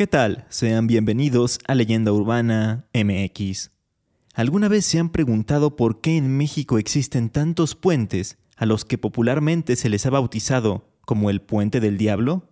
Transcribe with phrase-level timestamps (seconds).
[0.00, 0.46] ¿Qué tal?
[0.48, 3.70] Sean bienvenidos a Leyenda Urbana MX.
[4.32, 8.96] ¿Alguna vez se han preguntado por qué en México existen tantos puentes a los que
[8.96, 12.48] popularmente se les ha bautizado como el Puente del Diablo?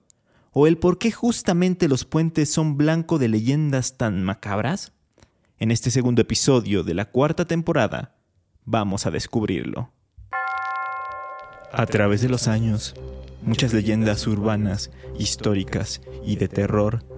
[0.53, 4.93] ¿O el por qué justamente los puentes son blanco de leyendas tan macabras?
[5.59, 8.15] En este segundo episodio de la cuarta temporada,
[8.67, 9.91] vamos a descubrirlo.
[11.73, 12.95] A través de los años,
[13.41, 17.18] muchas leyendas urbanas, históricas y de terror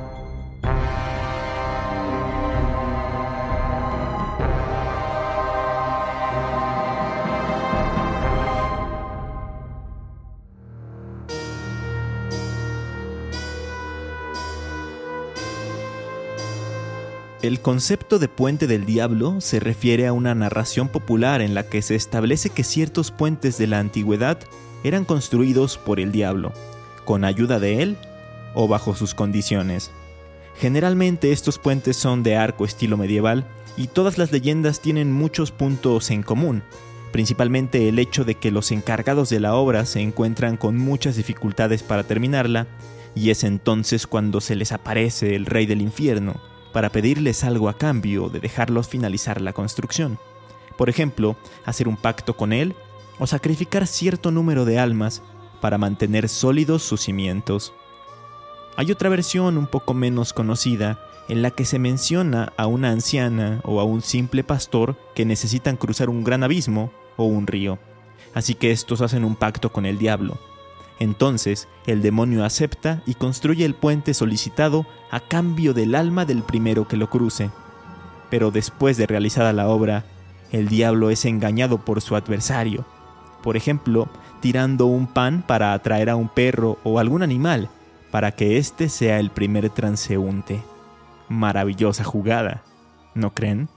[17.41, 21.81] El concepto de puente del diablo se refiere a una narración popular en la que
[21.81, 24.37] se establece que ciertos puentes de la antigüedad
[24.83, 26.53] eran construidos por el diablo,
[27.03, 27.97] con ayuda de él
[28.53, 29.89] o bajo sus condiciones.
[30.55, 36.11] Generalmente estos puentes son de arco estilo medieval y todas las leyendas tienen muchos puntos
[36.11, 36.61] en común,
[37.11, 41.81] principalmente el hecho de que los encargados de la obra se encuentran con muchas dificultades
[41.81, 42.67] para terminarla,
[43.15, 46.39] y es entonces cuando se les aparece el rey del infierno,
[46.71, 50.19] para pedirles algo a cambio de dejarlos finalizar la construcción.
[50.77, 52.75] Por ejemplo, hacer un pacto con él
[53.19, 55.21] o sacrificar cierto número de almas
[55.59, 57.73] para mantener sólidos sus cimientos.
[58.77, 60.99] Hay otra versión un poco menos conocida
[61.29, 65.77] en la que se menciona a una anciana o a un simple pastor que necesitan
[65.77, 67.77] cruzar un gran abismo o un río.
[68.33, 70.39] Así que estos hacen un pacto con el diablo
[71.01, 76.87] entonces el demonio acepta y construye el puente solicitado a cambio del alma del primero
[76.87, 77.49] que lo cruce.
[78.29, 80.05] Pero después de realizada la obra,
[80.51, 82.85] el diablo es engañado por su adversario,
[83.41, 84.09] por ejemplo,
[84.41, 87.69] tirando un pan para atraer a un perro o algún animal,
[88.11, 90.61] para que éste sea el primer transeúnte.
[91.29, 92.61] Maravillosa jugada,
[93.15, 93.69] ¿no creen?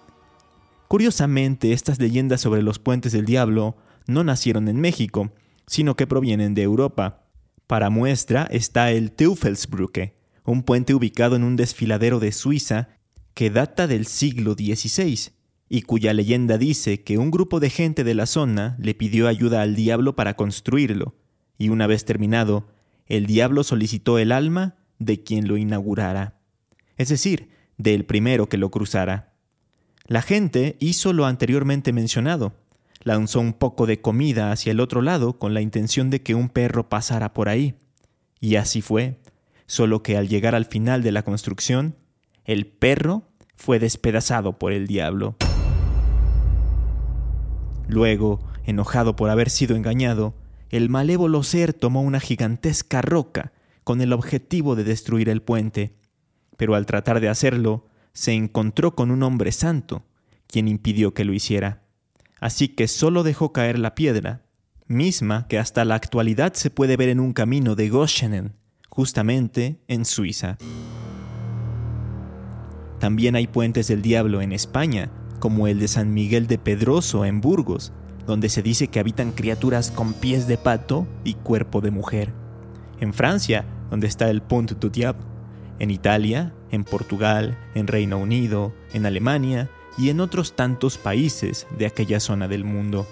[0.88, 3.76] Curiosamente, estas leyendas sobre los puentes del diablo
[4.06, 5.31] no nacieron en México,
[5.66, 7.26] sino que provienen de Europa.
[7.66, 10.14] Para muestra está el Teufelsbrücke,
[10.44, 12.88] un puente ubicado en un desfiladero de Suiza
[13.34, 15.32] que data del siglo XVI
[15.69, 19.62] y cuya leyenda dice que un grupo de gente de la zona le pidió ayuda
[19.62, 21.16] al diablo para construirlo,
[21.58, 22.69] y una vez terminado,
[23.06, 26.38] el diablo solicitó el alma de quien lo inaugurara,
[26.96, 29.32] es decir, del primero que lo cruzara.
[30.06, 32.54] La gente hizo lo anteriormente mencionado,
[33.04, 36.48] lanzó un poco de comida hacia el otro lado con la intención de que un
[36.48, 37.76] perro pasara por ahí.
[38.41, 39.20] Y así fue,
[39.66, 41.97] solo que al llegar al final de la construcción,
[42.44, 45.37] el perro fue despedazado por el diablo.
[47.87, 50.34] Luego, enojado por haber sido engañado,
[50.70, 53.53] el malévolo ser tomó una gigantesca roca
[53.84, 55.94] con el objetivo de destruir el puente,
[56.56, 60.04] pero al tratar de hacerlo, se encontró con un hombre santo,
[60.47, 61.84] quien impidió que lo hiciera
[62.44, 64.43] así que solo dejó caer la piedra,
[64.87, 68.53] misma que hasta la actualidad se puede ver en un camino de Goschenen,
[68.91, 70.59] justamente en Suiza.
[73.00, 77.41] También hay puentes del diablo en España, como el de San Miguel de Pedroso en
[77.41, 77.94] Burgos,
[78.27, 82.34] donde se dice que habitan criaturas con pies de pato y cuerpo de mujer.
[83.00, 85.25] En Francia, donde está el Pont du Diable.
[85.78, 91.87] En Italia, en Portugal, en Reino Unido, en Alemania y en otros tantos países de
[91.87, 93.06] aquella zona del mundo.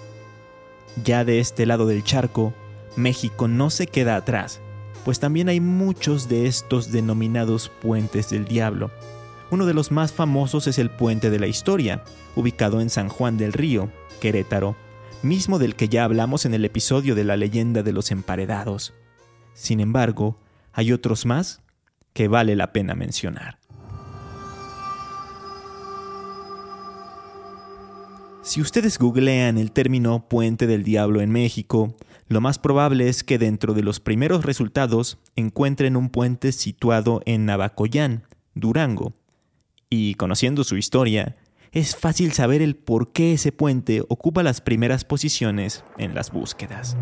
[1.03, 2.53] Ya de este lado del charco,
[2.95, 4.61] México no se queda atrás,
[5.03, 8.91] pues también hay muchos de estos denominados puentes del diablo.
[9.51, 12.03] Uno de los más famosos es el Puente de la Historia,
[12.35, 14.75] ubicado en San Juan del Río, Querétaro,
[15.21, 18.93] mismo del que ya hablamos en el episodio de la leyenda de los emparedados.
[19.53, 20.39] Sin embargo,
[20.71, 21.61] hay otros más
[22.13, 23.59] que vale la pena mencionar.
[28.43, 31.95] Si ustedes googlean el término puente del diablo en México,
[32.27, 37.45] lo más probable es que dentro de los primeros resultados encuentren un puente situado en
[37.45, 39.13] Navacoyán, Durango.
[39.89, 41.37] Y conociendo su historia,
[41.71, 46.97] es fácil saber el por qué ese puente ocupa las primeras posiciones en las búsquedas.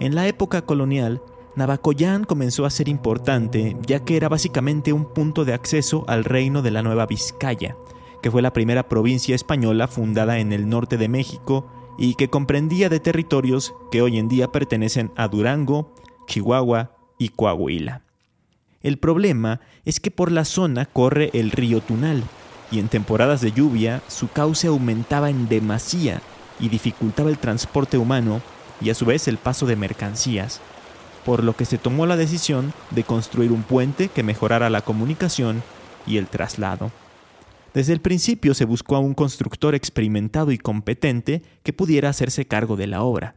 [0.00, 1.22] En la época colonial,
[1.56, 6.60] Navacoyán comenzó a ser importante ya que era básicamente un punto de acceso al reino
[6.60, 7.74] de la Nueva Vizcaya,
[8.24, 11.66] que fue la primera provincia española fundada en el norte de México
[11.98, 15.94] y que comprendía de territorios que hoy en día pertenecen a Durango,
[16.26, 18.00] Chihuahua y Coahuila.
[18.80, 22.22] El problema es que por la zona corre el río Tunal
[22.70, 26.22] y en temporadas de lluvia su cauce aumentaba en demasía
[26.58, 28.40] y dificultaba el transporte humano
[28.80, 30.62] y a su vez el paso de mercancías,
[31.26, 35.62] por lo que se tomó la decisión de construir un puente que mejorara la comunicación
[36.06, 36.90] y el traslado.
[37.74, 42.76] Desde el principio se buscó a un constructor experimentado y competente que pudiera hacerse cargo
[42.76, 43.36] de la obra.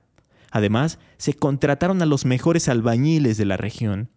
[0.51, 4.11] Además, se contrataron a los mejores albañiles de la región.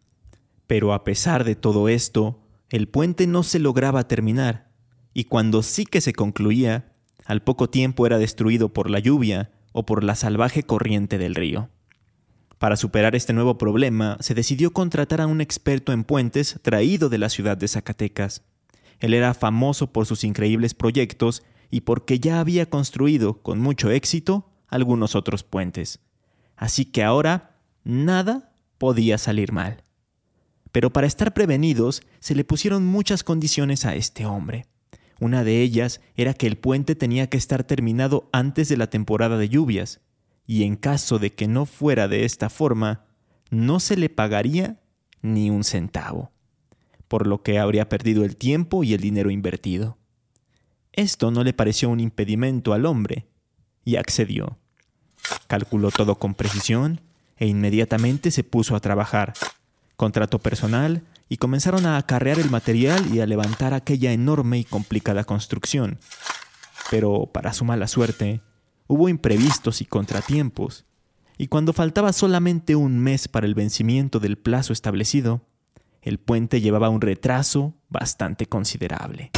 [0.66, 2.38] Pero a pesar de todo esto,
[2.68, 4.70] el puente no se lograba terminar,
[5.14, 6.92] y cuando sí que se concluía,
[7.24, 11.70] al poco tiempo era destruido por la lluvia o por la salvaje corriente del río.
[12.58, 17.18] Para superar este nuevo problema, se decidió contratar a un experto en puentes traído de
[17.18, 18.42] la ciudad de Zacatecas.
[19.00, 24.50] Él era famoso por sus increíbles proyectos y porque ya había construido con mucho éxito
[24.68, 26.00] algunos otros puentes.
[26.56, 29.82] Así que ahora nada podía salir mal.
[30.70, 34.66] Pero para estar prevenidos se le pusieron muchas condiciones a este hombre.
[35.18, 39.36] Una de ellas era que el puente tenía que estar terminado antes de la temporada
[39.36, 40.00] de lluvias,
[40.46, 43.04] y en caso de que no fuera de esta forma,
[43.50, 44.80] no se le pagaría
[45.22, 46.32] ni un centavo
[47.10, 49.98] por lo que habría perdido el tiempo y el dinero invertido.
[50.92, 53.26] Esto no le pareció un impedimento al hombre,
[53.84, 54.58] y accedió.
[55.48, 57.00] Calculó todo con precisión
[57.36, 59.32] e inmediatamente se puso a trabajar.
[59.96, 65.24] Contrató personal y comenzaron a acarrear el material y a levantar aquella enorme y complicada
[65.24, 65.98] construcción.
[66.92, 68.40] Pero, para su mala suerte,
[68.86, 70.84] hubo imprevistos y contratiempos,
[71.38, 75.42] y cuando faltaba solamente un mes para el vencimiento del plazo establecido,
[76.02, 79.30] el puente llevaba un retraso bastante considerable.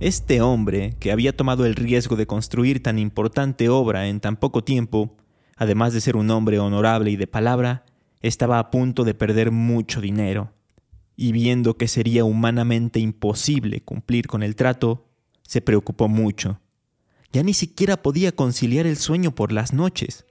[0.00, 4.64] Este hombre, que había tomado el riesgo de construir tan importante obra en tan poco
[4.64, 5.16] tiempo,
[5.56, 7.84] además de ser un hombre honorable y de palabra,
[8.20, 10.52] estaba a punto de perder mucho dinero,
[11.16, 15.06] y viendo que sería humanamente imposible cumplir con el trato,
[15.42, 16.60] se preocupó mucho.
[17.32, 20.26] Ya ni siquiera podía conciliar el sueño por las noches,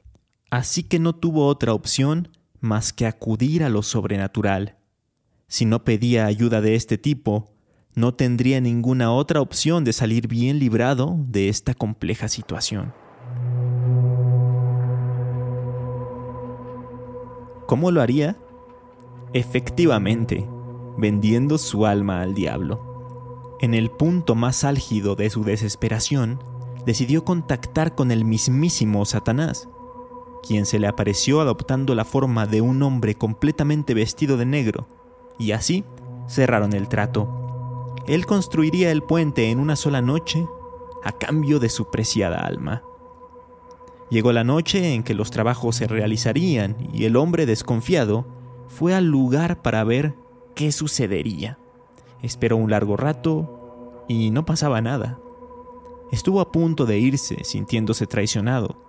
[0.49, 2.29] así que no tuvo otra opción
[2.61, 4.77] más que acudir a lo sobrenatural.
[5.47, 7.51] Si no pedía ayuda de este tipo,
[7.93, 12.93] no tendría ninguna otra opción de salir bien librado de esta compleja situación.
[17.67, 18.37] ¿Cómo lo haría?
[19.33, 20.47] Efectivamente,
[20.97, 23.57] vendiendo su alma al diablo.
[23.59, 26.39] En el punto más álgido de su desesperación,
[26.85, 29.67] decidió contactar con el mismísimo Satanás
[30.45, 34.87] quien se le apareció adoptando la forma de un hombre completamente vestido de negro,
[35.37, 35.83] y así
[36.27, 37.95] cerraron el trato.
[38.07, 40.45] Él construiría el puente en una sola noche
[41.03, 42.83] a cambio de su preciada alma.
[44.09, 48.25] Llegó la noche en que los trabajos se realizarían y el hombre desconfiado
[48.67, 50.15] fue al lugar para ver
[50.53, 51.57] qué sucedería.
[52.21, 55.19] Esperó un largo rato y no pasaba nada.
[56.11, 58.83] Estuvo a punto de irse sintiéndose traicionado,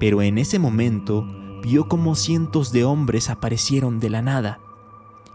[0.00, 1.24] pero en ese momento
[1.62, 4.58] vio como cientos de hombres aparecieron de la nada.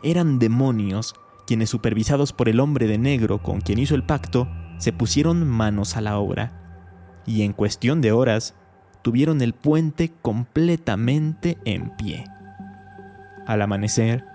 [0.03, 1.15] Eran demonios
[1.45, 5.95] quienes, supervisados por el hombre de negro con quien hizo el pacto, se pusieron manos
[5.95, 7.21] a la obra.
[7.27, 8.55] Y en cuestión de horas,
[9.03, 12.25] tuvieron el puente completamente en pie.
[13.45, 14.25] Al amanecer,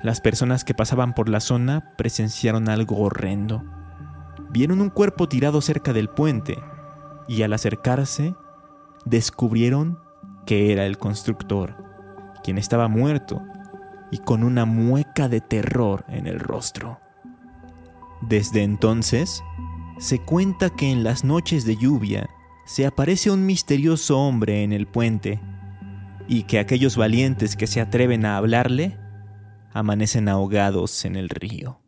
[0.00, 3.64] las personas que pasaban por la zona presenciaron algo horrendo.
[4.50, 6.58] Vieron un cuerpo tirado cerca del puente
[7.26, 8.36] y al acercarse
[9.04, 9.98] descubrieron
[10.46, 11.76] que era el constructor,
[12.42, 13.42] quien estaba muerto
[14.10, 17.00] y con una mueca de terror en el rostro.
[18.20, 19.42] Desde entonces,
[19.98, 22.28] se cuenta que en las noches de lluvia
[22.64, 25.40] se aparece un misterioso hombre en el puente
[26.28, 28.98] y que aquellos valientes que se atreven a hablarle
[29.72, 31.80] amanecen ahogados en el río.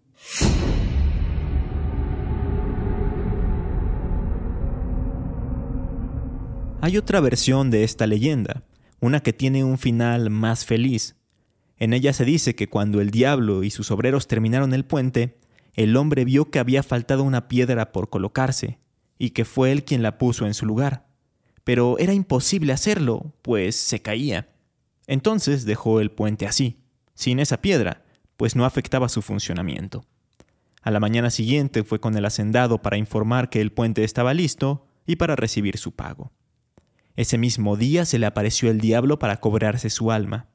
[6.85, 8.63] Hay otra versión de esta leyenda,
[9.01, 11.17] una que tiene un final más feliz.
[11.79, 15.39] En ella se dice que cuando el diablo y sus obreros terminaron el puente,
[15.73, 18.81] el hombre vio que había faltado una piedra por colocarse,
[19.17, 21.07] y que fue él quien la puso en su lugar.
[21.65, 24.51] Pero era imposible hacerlo, pues se caía.
[25.07, 26.83] Entonces dejó el puente así,
[27.15, 28.05] sin esa piedra,
[28.37, 30.05] pues no afectaba su funcionamiento.
[30.83, 34.87] A la mañana siguiente fue con el hacendado para informar que el puente estaba listo
[35.07, 36.31] y para recibir su pago.
[37.17, 40.49] Ese mismo día se le apareció el diablo para cobrarse su alma.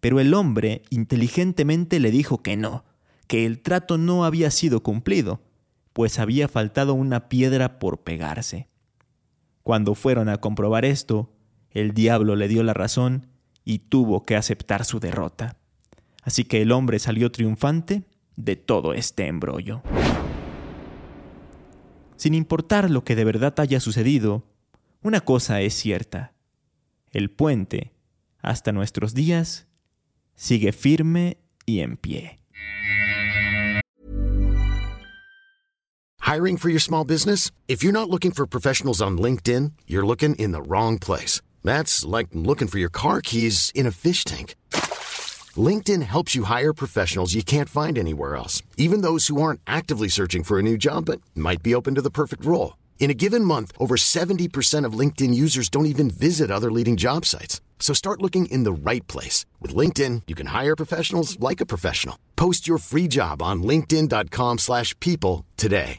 [0.00, 2.84] Pero el hombre inteligentemente le dijo que no,
[3.28, 5.40] que el trato no había sido cumplido,
[5.92, 8.68] pues había faltado una piedra por pegarse.
[9.62, 11.32] Cuando fueron a comprobar esto,
[11.70, 13.28] el diablo le dio la razón
[13.64, 15.56] y tuvo que aceptar su derrota.
[16.22, 18.02] Así que el hombre salió triunfante
[18.36, 19.82] de todo este embrollo.
[22.16, 24.44] Sin importar lo que de verdad haya sucedido,
[25.04, 26.32] una cosa es cierta.
[27.10, 27.92] El puente,
[28.40, 29.66] hasta nuestros días,
[30.34, 32.38] sigue firme y en pie.
[36.20, 37.50] Hiring for your small business?
[37.68, 41.42] If you're not looking for professionals on LinkedIn, you're looking in the wrong place.
[41.62, 44.54] That's like looking for your car keys in a fish tank.
[45.56, 50.08] LinkedIn helps you hire professionals you can't find anywhere else, even those who aren't actively
[50.08, 52.74] searching for a new job but might be open to the perfect role.
[53.02, 57.26] In a given month, over 70% of LinkedIn users don't even visit other leading job
[57.26, 57.60] sites.
[57.80, 59.44] So start looking in the right place.
[59.60, 62.16] With LinkedIn, you can hire professionals like a professional.
[62.36, 65.98] Post your free job on linkedin.com slash people today.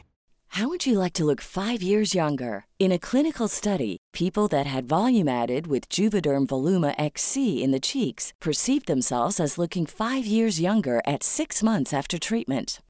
[0.54, 2.64] How would you like to look five years younger?
[2.78, 7.80] In a clinical study, people that had volume added with Juvederm Voluma XC in the
[7.80, 12.80] cheeks perceived themselves as looking five years younger at six months after treatment.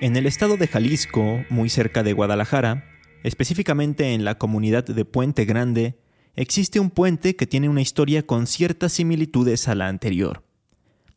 [0.00, 2.84] En el estado de Jalisco, muy cerca de Guadalajara,
[3.24, 5.98] específicamente en la comunidad de Puente Grande,
[6.36, 10.44] existe un puente que tiene una historia con ciertas similitudes a la anterior.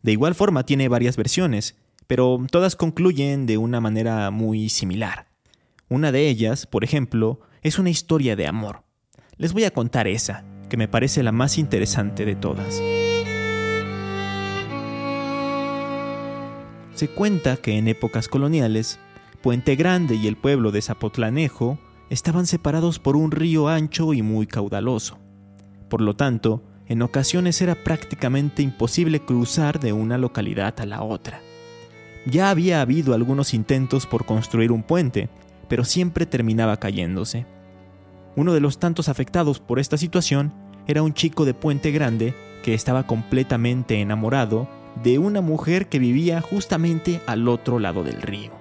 [0.01, 1.75] De igual forma tiene varias versiones,
[2.07, 5.27] pero todas concluyen de una manera muy similar.
[5.87, 8.81] Una de ellas, por ejemplo, es una historia de amor.
[9.37, 12.81] Les voy a contar esa, que me parece la más interesante de todas.
[17.01, 18.99] Se cuenta que en épocas coloniales,
[19.41, 21.79] Puente Grande y el pueblo de Zapotlanejo
[22.11, 25.17] estaban separados por un río ancho y muy caudaloso.
[25.89, 31.41] Por lo tanto, en ocasiones era prácticamente imposible cruzar de una localidad a la otra.
[32.27, 35.27] Ya había habido algunos intentos por construir un puente,
[35.67, 37.47] pero siempre terminaba cayéndose.
[38.35, 40.53] Uno de los tantos afectados por esta situación
[40.85, 44.69] era un chico de Puente Grande que estaba completamente enamorado
[45.03, 48.51] de una mujer que vivía justamente al otro lado del río.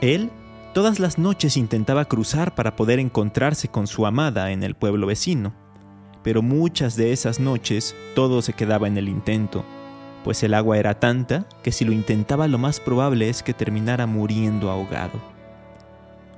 [0.00, 0.30] Él
[0.74, 5.54] Todas las noches intentaba cruzar para poder encontrarse con su amada en el pueblo vecino,
[6.24, 9.64] pero muchas de esas noches todo se quedaba en el intento,
[10.24, 14.06] pues el agua era tanta que si lo intentaba lo más probable es que terminara
[14.06, 15.20] muriendo ahogado.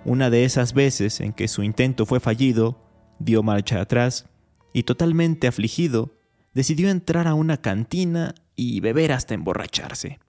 [0.05, 2.79] Una de esas veces en que su intento fue fallido,
[3.19, 4.27] dio marcha atrás
[4.75, 6.11] y totalmente afligido,
[6.57, 10.21] decidió entrar a una cantina y beber hasta emborracharse.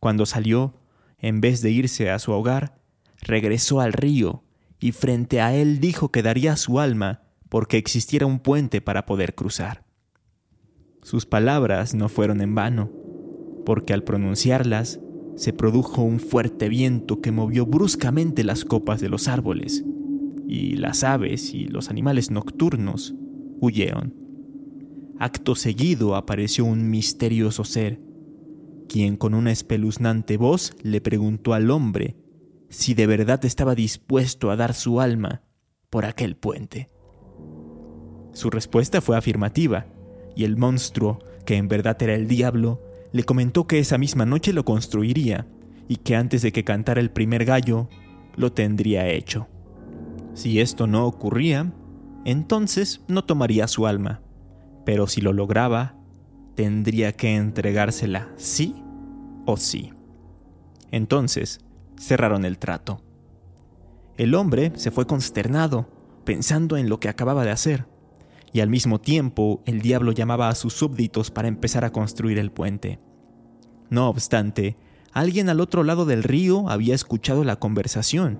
[0.00, 0.74] Cuando salió,
[1.18, 2.78] en vez de irse a su hogar,
[3.22, 4.44] regresó al río
[4.78, 9.34] y frente a él dijo que daría su alma porque existiera un puente para poder
[9.34, 9.86] cruzar.
[11.00, 12.92] Sus palabras no fueron en vano,
[13.64, 15.00] porque al pronunciarlas
[15.36, 19.86] se produjo un fuerte viento que movió bruscamente las copas de los árboles,
[20.46, 23.14] y las aves y los animales nocturnos
[23.58, 24.25] huyeron.
[25.18, 28.00] Acto seguido apareció un misterioso ser,
[28.86, 32.16] quien con una espeluznante voz le preguntó al hombre
[32.68, 35.42] si de verdad estaba dispuesto a dar su alma
[35.88, 36.90] por aquel puente.
[38.32, 39.86] Su respuesta fue afirmativa,
[40.34, 42.82] y el monstruo, que en verdad era el diablo,
[43.12, 45.46] le comentó que esa misma noche lo construiría
[45.88, 47.88] y que antes de que cantara el primer gallo,
[48.36, 49.48] lo tendría hecho.
[50.34, 51.72] Si esto no ocurría,
[52.26, 54.20] entonces no tomaría su alma,
[54.86, 55.96] pero si lo lograba,
[56.54, 58.76] tendría que entregársela sí
[59.44, 59.92] o sí.
[60.92, 61.58] Entonces,
[61.98, 63.02] cerraron el trato.
[64.16, 65.90] El hombre se fue consternado,
[66.24, 67.86] pensando en lo que acababa de hacer,
[68.52, 72.52] y al mismo tiempo el diablo llamaba a sus súbditos para empezar a construir el
[72.52, 73.00] puente.
[73.90, 74.76] No obstante,
[75.12, 78.38] alguien al otro lado del río había escuchado la conversación,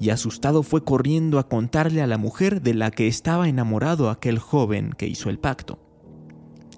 [0.00, 4.38] y asustado fue corriendo a contarle a la mujer de la que estaba enamorado aquel
[4.38, 5.78] joven que hizo el pacto.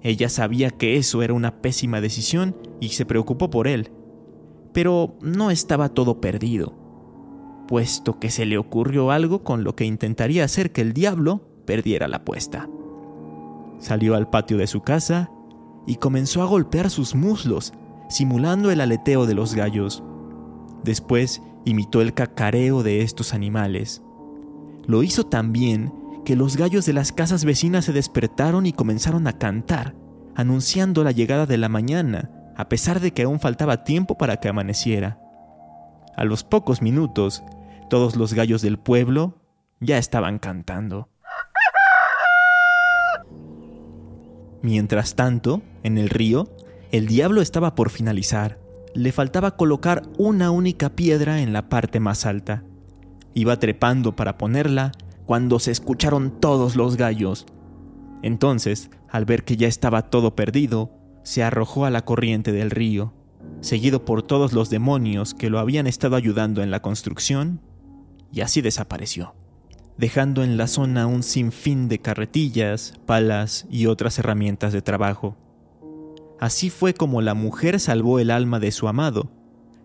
[0.01, 3.91] Ella sabía que eso era una pésima decisión y se preocupó por él.
[4.73, 6.73] Pero no estaba todo perdido,
[7.67, 12.07] puesto que se le ocurrió algo con lo que intentaría hacer que el diablo perdiera
[12.07, 12.67] la apuesta.
[13.79, 15.29] Salió al patio de su casa
[15.85, 17.73] y comenzó a golpear sus muslos,
[18.09, 20.03] simulando el aleteo de los gallos.
[20.83, 24.01] Después imitó el cacareo de estos animales.
[24.87, 25.93] Lo hizo tan bien
[26.25, 29.95] que los gallos de las casas vecinas se despertaron y comenzaron a cantar,
[30.35, 34.49] anunciando la llegada de la mañana, a pesar de que aún faltaba tiempo para que
[34.49, 35.19] amaneciera.
[36.15, 37.43] A los pocos minutos,
[37.89, 39.35] todos los gallos del pueblo
[39.79, 41.09] ya estaban cantando.
[44.61, 46.47] Mientras tanto, en el río,
[46.91, 48.60] el diablo estaba por finalizar.
[48.93, 52.63] Le faltaba colocar una única piedra en la parte más alta.
[53.33, 54.91] Iba trepando para ponerla
[55.25, 57.45] cuando se escucharon todos los gallos.
[58.21, 60.91] Entonces, al ver que ya estaba todo perdido,
[61.23, 63.13] se arrojó a la corriente del río,
[63.61, 67.61] seguido por todos los demonios que lo habían estado ayudando en la construcción,
[68.31, 69.35] y así desapareció
[70.01, 75.37] dejando en la zona un sinfín de carretillas, palas y otras herramientas de trabajo.
[76.41, 79.29] Así fue como la mujer salvó el alma de su amado,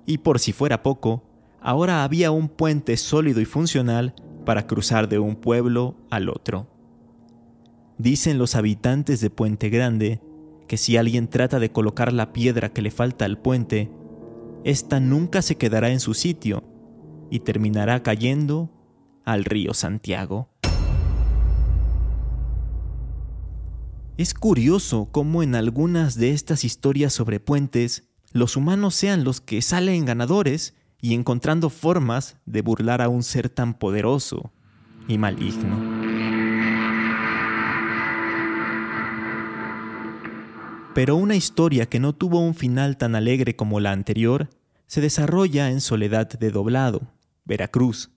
[0.07, 1.23] y por si fuera poco,
[1.61, 4.15] ahora había un puente sólido y funcional
[4.47, 6.67] para cruzar de un pueblo al otro.
[7.99, 10.23] Dicen los habitantes de Puente Grande
[10.67, 13.91] que si alguien trata de colocar la piedra que le falta al puente,
[14.65, 16.65] ésta nunca se quedará en su sitio
[17.31, 18.71] y terminará cayendo
[19.27, 20.49] al río Santiago.
[24.17, 29.61] Es curioso cómo en algunas de estas historias sobre puentes, los humanos sean los que
[29.61, 34.53] salen ganadores y encontrando formas de burlar a un ser tan poderoso
[35.07, 35.77] y maligno.
[40.95, 44.49] Pero una historia que no tuvo un final tan alegre como la anterior
[44.87, 47.03] se desarrolla en Soledad de Doblado,
[47.45, 48.11] Veracruz,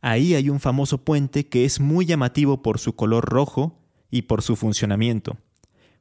[0.00, 3.78] Ahí hay un famoso puente que es muy llamativo por su color rojo
[4.10, 5.36] y por su funcionamiento.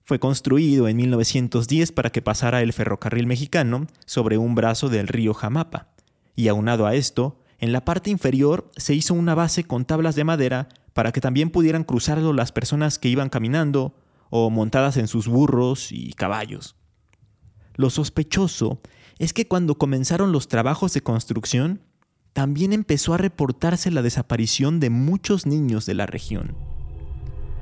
[0.08, 5.34] Fue construido en 1910 para que pasara el ferrocarril mexicano sobre un brazo del río
[5.34, 5.90] Jamapa.
[6.34, 10.24] Y aunado a esto, en la parte inferior se hizo una base con tablas de
[10.24, 13.98] madera para que también pudieran cruzarlo las personas que iban caminando
[14.30, 16.78] o montadas en sus burros y caballos.
[17.76, 18.80] Lo sospechoso
[19.20, 21.82] es que cuando comenzaron los trabajos de construcción,
[22.32, 26.67] también empezó a reportarse la desaparición de muchos niños de la región.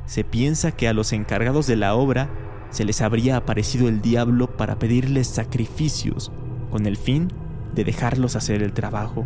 [0.05, 2.29] Se piensa que a los encargados de la obra
[2.69, 6.31] se les habría aparecido el diablo para pedirles sacrificios
[6.69, 7.29] con el fin
[7.73, 9.25] de dejarlos hacer el trabajo.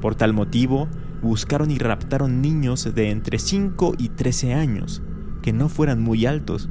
[0.00, 0.88] Por tal motivo,
[1.22, 5.02] buscaron y raptaron niños de entre 5 y 13 años,
[5.42, 6.68] que no fueran muy altos,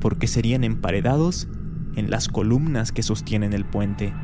[0.00, 1.48] porque serían emparedados
[1.96, 4.14] en las columnas que sostienen el puente.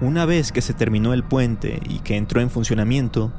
[0.00, 3.32] Una vez que se terminó el puente y que entró en funcionamiento,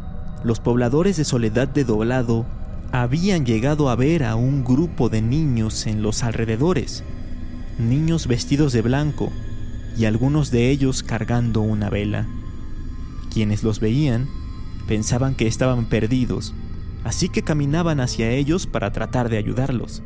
[0.44, 2.46] los pobladores de Soledad de Doblado
[2.92, 7.04] habían llegado a ver a un grupo de niños en los alrededores,
[7.78, 9.32] niños vestidos de blanco
[9.96, 12.26] y algunos de ellos cargando una vela.
[13.32, 14.28] Quienes los veían
[14.88, 16.56] pensaban que estaban perdidos,
[17.04, 20.02] así que caminaban hacia ellos para tratar de ayudarlos.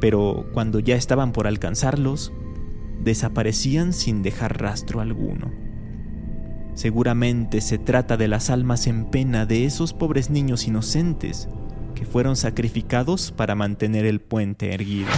[0.00, 2.32] Pero cuando ya estaban por alcanzarlos,
[3.02, 5.50] desaparecían sin dejar rastro alguno.
[6.74, 11.48] Seguramente se trata de las almas en pena de esos pobres niños inocentes
[11.98, 15.10] que fueron sacrificados para mantener el puente erguido.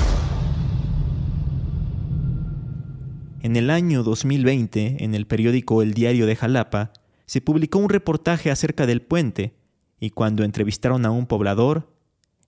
[3.43, 6.95] En el año 2020, en el periódico El Diario de Jalapa,
[7.27, 9.53] se publicó un reportaje acerca del puente,
[10.01, 11.95] y cuando entrevistaron a un poblador,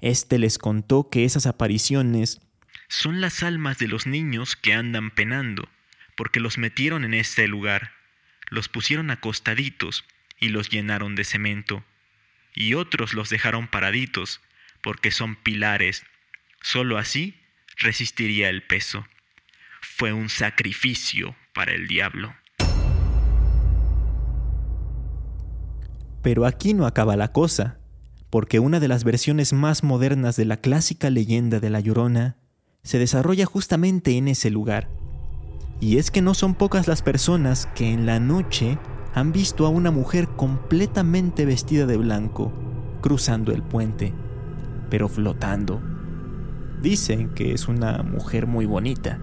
[0.00, 2.40] éste les contó que esas apariciones
[2.88, 5.68] son las almas de los niños que andan penando,
[6.16, 7.90] porque los metieron en este lugar,
[8.48, 10.06] los pusieron acostaditos
[10.40, 11.84] y los llenaron de cemento,
[12.54, 14.40] y otros los dejaron paraditos,
[14.82, 16.04] porque son pilares.
[16.60, 17.36] Solo así
[17.76, 19.06] resistiría el peso.
[19.80, 22.34] Fue un sacrificio para el diablo.
[26.22, 27.80] Pero aquí no acaba la cosa,
[28.30, 32.36] porque una de las versiones más modernas de la clásica leyenda de La Llorona
[32.82, 34.88] se desarrolla justamente en ese lugar.
[35.80, 38.78] Y es que no son pocas las personas que en la noche
[39.14, 42.52] han visto a una mujer completamente vestida de blanco
[43.02, 44.14] cruzando el puente,
[44.88, 45.82] pero flotando.
[46.80, 49.18] Dicen que es una mujer muy bonita,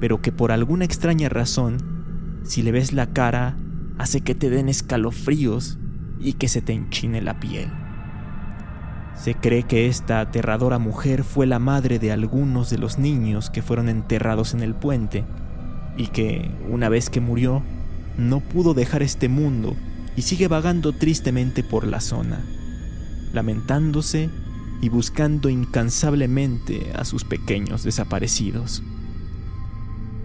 [0.00, 1.76] pero que por alguna extraña razón,
[2.42, 3.56] si le ves la cara,
[3.98, 5.78] hace que te den escalofríos
[6.18, 7.70] y que se te enchine la piel.
[9.14, 13.62] Se cree que esta aterradora mujer fue la madre de algunos de los niños que
[13.62, 15.24] fueron enterrados en el puente
[15.96, 17.62] y que, una vez que murió,
[18.18, 19.76] no pudo dejar este mundo
[20.16, 22.40] y sigue vagando tristemente por la zona,
[23.32, 24.30] lamentándose
[24.80, 28.82] y buscando incansablemente a sus pequeños desaparecidos.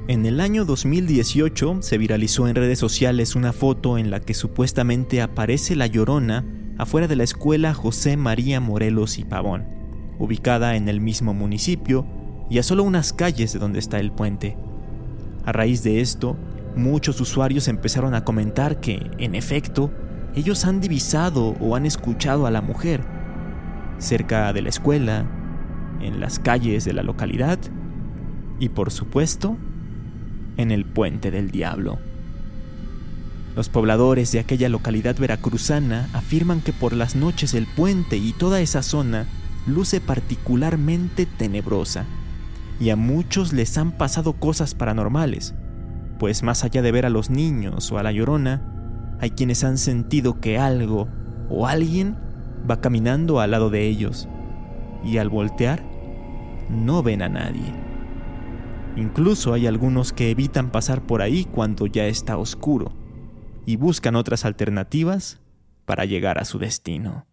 [0.07, 5.21] En el año 2018 se viralizó en redes sociales una foto en la que supuestamente
[5.21, 6.43] aparece la llorona
[6.77, 9.65] afuera de la escuela José María Morelos y Pavón,
[10.17, 12.05] ubicada en el mismo municipio
[12.49, 14.57] y a solo unas calles de donde está el puente.
[15.45, 16.35] A raíz de esto,
[16.75, 19.91] muchos usuarios empezaron a comentar que, en efecto,
[20.35, 23.01] ellos han divisado o han escuchado a la mujer
[23.97, 25.25] cerca de la escuela,
[26.01, 27.59] en las calles de la localidad
[28.59, 29.57] y, por supuesto,
[30.57, 31.99] en el puente del diablo.
[33.55, 38.61] Los pobladores de aquella localidad veracruzana afirman que por las noches el puente y toda
[38.61, 39.27] esa zona
[39.67, 42.05] luce particularmente tenebrosa,
[42.79, 45.53] y a muchos les han pasado cosas paranormales,
[46.21, 49.79] pues más allá de ver a los niños o a la llorona, hay quienes han
[49.79, 51.07] sentido que algo
[51.49, 52.15] o alguien
[52.69, 54.29] va caminando al lado de ellos,
[55.03, 55.83] y al voltear,
[56.69, 57.73] no ven a nadie.
[58.95, 62.93] Incluso hay algunos que evitan pasar por ahí cuando ya está oscuro
[63.65, 65.41] y buscan otras alternativas
[65.85, 67.25] para llegar a su destino.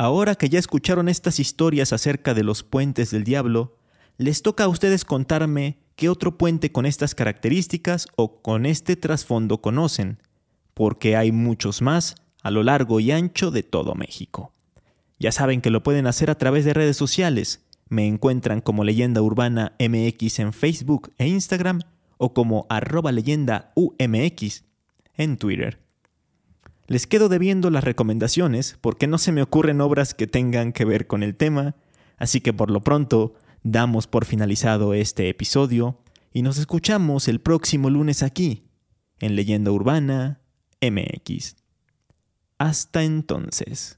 [0.00, 3.76] Ahora que ya escucharon estas historias acerca de los puentes del diablo,
[4.16, 9.60] les toca a ustedes contarme qué otro puente con estas características o con este trasfondo
[9.60, 10.22] conocen,
[10.72, 14.52] porque hay muchos más a lo largo y ancho de todo México.
[15.18, 19.20] Ya saben que lo pueden hacer a través de redes sociales, me encuentran como Leyenda
[19.20, 21.80] Urbana MX en Facebook e Instagram
[22.18, 24.62] o como arroba leyenda UMX
[25.16, 25.87] en Twitter.
[26.88, 31.06] Les quedo debiendo las recomendaciones porque no se me ocurren obras que tengan que ver
[31.06, 31.76] con el tema,
[32.16, 36.00] así que por lo pronto damos por finalizado este episodio
[36.32, 38.70] y nos escuchamos el próximo lunes aquí,
[39.20, 40.40] en Leyenda Urbana
[40.80, 41.56] MX.
[42.56, 43.97] Hasta entonces.